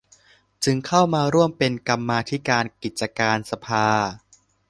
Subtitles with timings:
[0.63, 3.87] จึงเข้ามาร่วมเป็นกรรมาธิการกิจการสภา